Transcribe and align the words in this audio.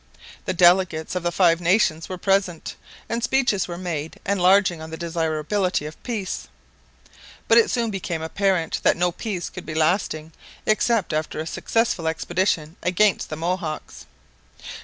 The 0.45 0.53
delegates 0.53 1.13
of 1.13 1.21
the 1.21 1.31
Five 1.31 1.61
Nations 1.61 2.09
were 2.09 2.17
present, 2.17 2.75
and 3.07 3.23
speeches 3.23 3.67
were 3.67 3.77
made 3.77 4.19
enlarging 4.25 4.81
on 4.81 4.89
the 4.89 4.97
desirability 4.97 5.85
of 5.85 6.01
peace. 6.01 6.47
But 7.47 7.59
it 7.59 7.69
soon 7.69 7.91
became 7.91 8.23
apparent 8.23 8.79
that 8.81 8.97
no 8.97 9.11
peace 9.11 9.51
could 9.51 9.63
be 9.63 9.75
lasting 9.75 10.31
except 10.65 11.13
after 11.13 11.37
a 11.39 11.45
successful 11.45 12.07
expedition 12.07 12.77
against 12.81 13.29
the 13.29 13.35
Mohawks. 13.35 14.07